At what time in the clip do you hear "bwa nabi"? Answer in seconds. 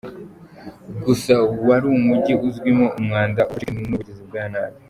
4.29-4.77